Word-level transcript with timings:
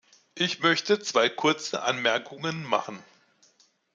Ich 0.33 0.61
möchte 0.63 0.99
zwei 0.99 1.29
kurze 1.29 1.83
Anmerkungen 1.83 2.63
machen. 2.63 3.03